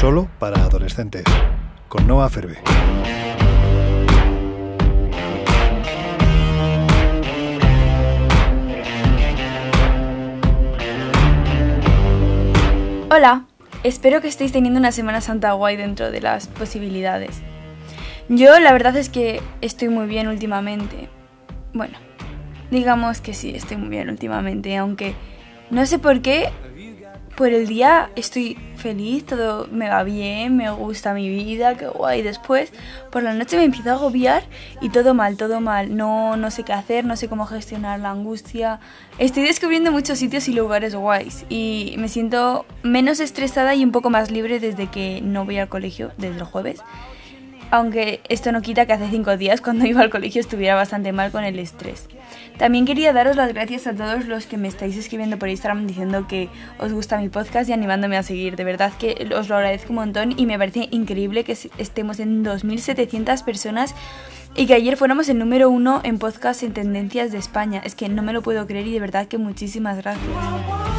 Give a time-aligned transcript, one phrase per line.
[0.00, 1.24] solo para adolescentes,
[1.88, 2.56] con Noah Ferbe.
[13.10, 13.44] Hola,
[13.82, 17.42] espero que estéis teniendo una Semana Santa guay dentro de las posibilidades.
[18.30, 21.10] Yo la verdad es que estoy muy bien últimamente.
[21.74, 21.98] Bueno,
[22.70, 25.14] digamos que sí, estoy muy bien últimamente, aunque
[25.68, 26.48] no sé por qué,
[27.40, 32.20] por el día estoy feliz, todo me va bien, me gusta mi vida, qué guay.
[32.20, 32.70] Después,
[33.10, 34.42] por la noche me empiezo a agobiar
[34.82, 35.96] y todo mal, todo mal.
[35.96, 38.78] No, no sé qué hacer, no sé cómo gestionar la angustia.
[39.16, 44.10] Estoy descubriendo muchos sitios y lugares guays y me siento menos estresada y un poco
[44.10, 46.82] más libre desde que no voy al colegio, desde el jueves
[47.70, 51.30] aunque esto no quita que hace cinco días cuando iba al colegio estuviera bastante mal
[51.30, 52.08] con el estrés.
[52.58, 56.26] También quería daros las gracias a todos los que me estáis escribiendo por Instagram diciendo
[56.28, 56.48] que
[56.78, 58.56] os gusta mi podcast y animándome a seguir.
[58.56, 62.44] De verdad que os lo agradezco un montón y me parece increíble que estemos en
[62.44, 63.94] 2.700 personas
[64.56, 67.80] y que ayer fuéramos el número uno en podcast en tendencias de España.
[67.84, 70.89] Es que no me lo puedo creer y de verdad que muchísimas gracias.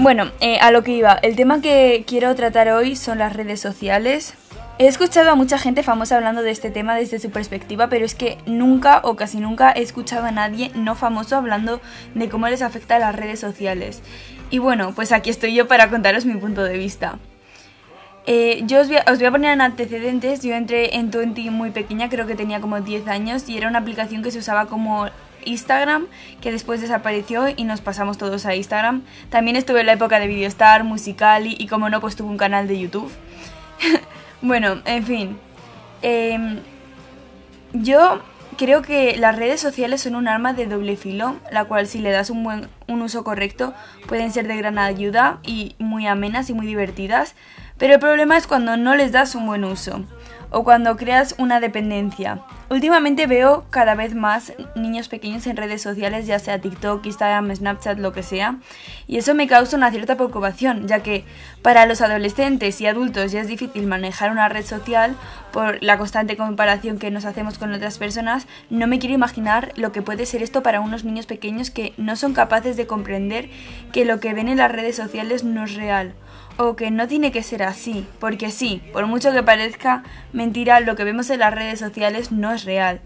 [0.00, 3.60] Bueno, eh, a lo que iba, el tema que quiero tratar hoy son las redes
[3.60, 4.32] sociales.
[4.78, 8.14] He escuchado a mucha gente famosa hablando de este tema desde su perspectiva, pero es
[8.14, 11.82] que nunca o casi nunca he escuchado a nadie no famoso hablando
[12.14, 14.00] de cómo les afecta las redes sociales.
[14.48, 17.18] Y bueno, pues aquí estoy yo para contaros mi punto de vista.
[18.24, 21.50] Eh, yo os voy, a, os voy, a, poner en antecedentes, yo entré en Twenty
[21.50, 24.64] muy pequeña, creo que tenía como 10 años y era una aplicación que se usaba
[24.64, 25.10] como
[25.44, 26.06] Instagram,
[26.40, 29.02] que después desapareció y nos pasamos todos a Instagram.
[29.30, 32.68] También estuve en la época de Videostar, Musical y, como no, pues tuve un canal
[32.68, 33.10] de YouTube.
[34.42, 35.38] bueno, en fin.
[36.02, 36.60] Em,
[37.72, 38.22] yo
[38.56, 42.10] creo que las redes sociales son un arma de doble filo, la cual si le
[42.10, 43.72] das un buen un uso correcto
[44.06, 47.34] pueden ser de gran ayuda y muy amenas y muy divertidas,
[47.78, 50.04] pero el problema es cuando no les das un buen uso
[50.50, 52.42] o cuando creas una dependencia.
[52.68, 57.98] Últimamente veo cada vez más niños pequeños en redes sociales, ya sea TikTok, Instagram, Snapchat,
[57.98, 58.58] lo que sea,
[59.06, 61.24] y eso me causa una cierta preocupación, ya que
[61.62, 65.16] para los adolescentes y adultos ya es difícil manejar una red social
[65.52, 69.90] por la constante comparación que nos hacemos con otras personas, no me quiero imaginar lo
[69.92, 73.50] que puede ser esto para unos niños pequeños que no son capaces de comprender
[73.92, 76.14] que lo que ven en las redes sociales no es real
[76.62, 80.02] o que no tiene que ser así, porque sí, por mucho que parezca
[80.34, 83.00] mentira, lo que vemos en las redes sociales no es real.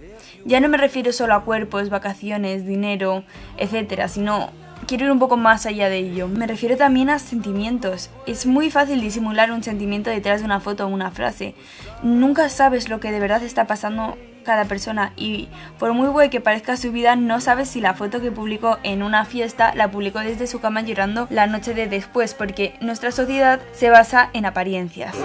[0.44, 3.22] Ya no me refiero solo a cuerpos, vacaciones, dinero,
[3.56, 4.50] etcétera, sino
[4.86, 6.28] quiero ir un poco más allá de ello.
[6.28, 8.10] Me refiero también a sentimientos.
[8.26, 11.54] Es muy fácil disimular un sentimiento detrás de una foto o una frase.
[12.02, 16.40] Nunca sabes lo que de verdad está pasando cada persona y por muy guay que
[16.40, 20.20] parezca su vida, no sabes si la foto que publicó en una fiesta la publicó
[20.20, 25.16] desde su cama llorando la noche de después, porque nuestra sociedad se basa en apariencias.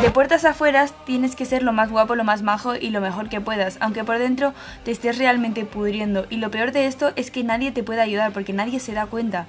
[0.00, 3.28] De puertas afuera tienes que ser lo más guapo, lo más majo y lo mejor
[3.28, 6.26] que puedas, aunque por dentro te estés realmente pudriendo.
[6.30, 9.04] Y lo peor de esto es que nadie te puede ayudar porque nadie se da
[9.04, 9.46] cuenta,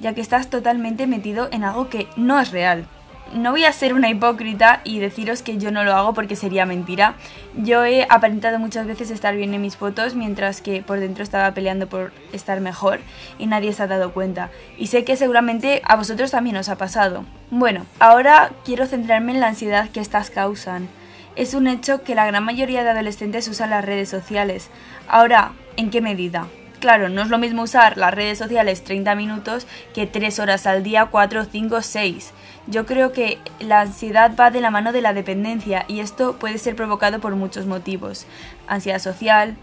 [0.00, 2.86] ya que estás totalmente metido en algo que no es real
[3.32, 6.66] no voy a ser una hipócrita y deciros que yo no lo hago porque sería
[6.66, 7.14] mentira.
[7.56, 11.52] Yo he aparentado muchas veces estar bien en mis fotos mientras que por dentro estaba
[11.54, 13.00] peleando por estar mejor
[13.38, 14.50] y nadie se ha dado cuenta.
[14.78, 17.24] Y sé que seguramente a vosotros también os ha pasado.
[17.50, 20.88] Bueno, ahora quiero centrarme en la ansiedad que estas causan.
[21.36, 24.68] Es un hecho que la gran mayoría de adolescentes usan las redes sociales.
[25.08, 26.46] Ahora, ¿en qué medida?
[26.80, 30.82] Claro, no es lo mismo usar las redes sociales 30 minutos que 3 horas al
[30.82, 32.32] día, 4, 5, 6.
[32.68, 36.56] Yo creo que la ansiedad va de la mano de la dependencia y esto puede
[36.56, 38.24] ser provocado por muchos motivos.
[38.66, 39.56] Ansiedad social,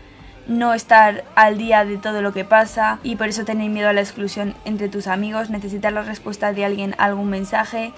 [0.47, 3.93] no estar al día de todo lo que pasa y por eso tener miedo a
[3.93, 7.93] la exclusión entre tus amigos, necesitar la respuesta de alguien a algún mensaje,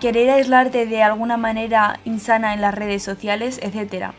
[0.00, 4.12] querer aislarte de alguna manera insana en las redes sociales, etc.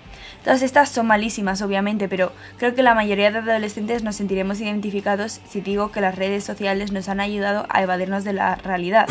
[0.43, 5.39] Todas estas son malísimas, obviamente, pero creo que la mayoría de adolescentes nos sentiremos identificados
[5.47, 9.07] si digo que las redes sociales nos han ayudado a evadirnos de la realidad.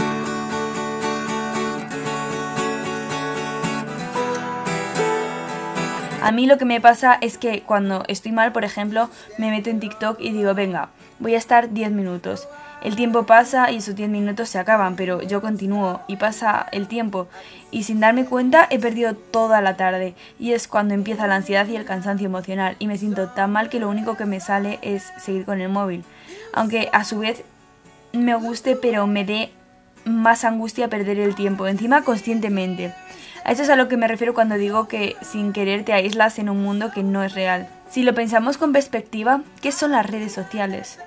[6.22, 9.08] A mí lo que me pasa es que cuando estoy mal, por ejemplo,
[9.38, 12.46] me meto en TikTok y digo, venga, voy a estar 10 minutos.
[12.82, 16.88] El tiempo pasa y esos 10 minutos se acaban, pero yo continúo y pasa el
[16.88, 17.28] tiempo
[17.70, 21.66] y sin darme cuenta he perdido toda la tarde y es cuando empieza la ansiedad
[21.68, 24.78] y el cansancio emocional y me siento tan mal que lo único que me sale
[24.80, 26.04] es seguir con el móvil.
[26.54, 27.44] Aunque a su vez
[28.12, 29.52] me guste pero me dé
[30.06, 32.94] más angustia perder el tiempo, encima conscientemente.
[33.44, 36.38] A eso es a lo que me refiero cuando digo que sin querer te aíslas
[36.38, 37.68] en un mundo que no es real.
[37.90, 40.98] Si lo pensamos con perspectiva, ¿qué son las redes sociales?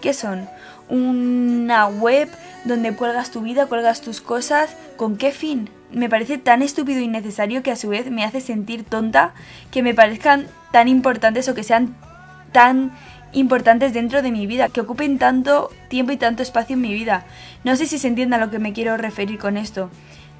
[0.00, 0.48] ¿Qué son?
[0.88, 2.28] Una web
[2.64, 4.76] donde cuelgas tu vida, cuelgas tus cosas.
[4.96, 5.70] ¿Con qué fin?
[5.90, 9.34] Me parece tan estúpido y innecesario que a su vez me hace sentir tonta
[9.70, 11.96] que me parezcan tan importantes o que sean
[12.52, 12.92] tan
[13.32, 17.24] importantes dentro de mi vida, que ocupen tanto tiempo y tanto espacio en mi vida.
[17.64, 19.90] No sé si se entiende a lo que me quiero referir con esto.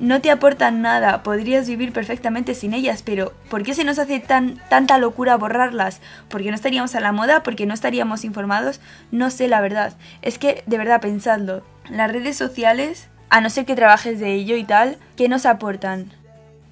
[0.00, 4.20] No te aportan nada, podrías vivir perfectamente sin ellas, pero ¿por qué se nos hace
[4.20, 6.00] tan, tanta locura borrarlas?
[6.28, 7.42] ¿Porque no estaríamos a la moda?
[7.42, 8.80] ¿Porque no estaríamos informados?
[9.10, 9.94] No sé la verdad.
[10.22, 11.64] Es que, de verdad, pensadlo.
[11.90, 16.12] Las redes sociales, a no ser que trabajes de ello y tal, ¿qué nos aportan?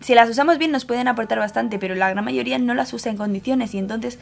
[0.01, 3.11] Si las usamos bien nos pueden aportar bastante, pero la gran mayoría no las usa
[3.11, 4.21] en condiciones y entonces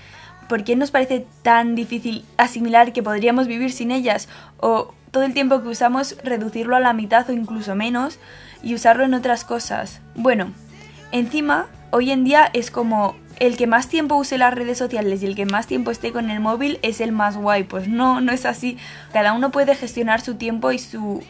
[0.49, 4.29] ¿por qué nos parece tan difícil asimilar que podríamos vivir sin ellas?
[4.59, 8.19] O todo el tiempo que usamos reducirlo a la mitad o incluso menos
[8.63, 10.01] y usarlo en otras cosas.
[10.15, 10.53] Bueno,
[11.13, 15.27] encima, hoy en día es como el que más tiempo use las redes sociales y
[15.27, 17.65] el que más tiempo esté con el móvil es el más guay.
[17.65, 18.79] Pues no, no es así.
[19.13, 21.23] Cada uno puede gestionar su tiempo y sus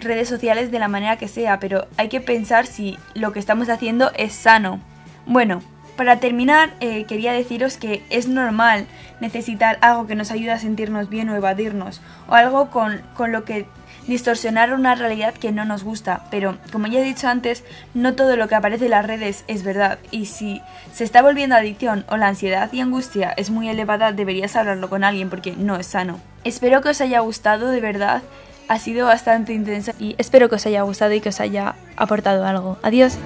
[0.00, 3.68] redes sociales de la manera que sea, pero hay que pensar si lo que estamos
[3.68, 4.80] haciendo es sano.
[5.26, 5.62] Bueno,
[5.96, 8.86] para terminar, eh, quería deciros que es normal
[9.20, 13.44] necesitar algo que nos ayude a sentirnos bien o evadirnos, o algo con, con lo
[13.44, 13.66] que
[14.06, 17.62] distorsionar una realidad que no nos gusta, pero como ya he dicho antes,
[17.94, 20.60] no todo lo que aparece en las redes es verdad, y si
[20.92, 25.04] se está volviendo adicción o la ansiedad y angustia es muy elevada, deberías hablarlo con
[25.04, 26.20] alguien porque no es sano.
[26.44, 28.22] Espero que os haya gustado de verdad,
[28.68, 32.44] ha sido bastante intensa y espero que os haya gustado y que os haya aportado
[32.44, 32.78] algo.
[32.82, 33.18] Adiós.